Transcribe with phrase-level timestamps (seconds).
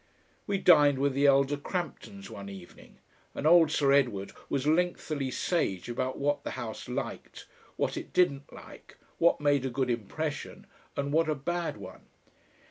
[0.47, 2.97] We dined with the elder Cramptons one evening,
[3.35, 8.51] and old Sir Edward was lengthily sage about what the House liked, what it didn't
[8.51, 10.65] like, what made a good impression
[10.97, 12.07] and what a bad one.